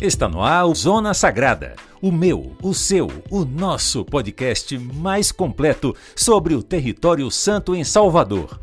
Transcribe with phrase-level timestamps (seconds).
[0.00, 5.92] Está no ar o Zona Sagrada, o meu, o seu, o nosso podcast mais completo
[6.14, 8.60] sobre o território santo em Salvador.